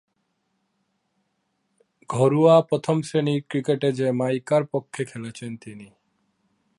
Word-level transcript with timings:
ঘরোয়া 2.09 2.55
প্রথম-শ্রেণীর 2.61 3.41
ক্রিকেটে 3.49 3.89
জ্যামাইকার 3.91 4.63
পক্ষে 4.65 5.01
খেলেছেন 5.05 5.51
তিনি। 5.57 5.87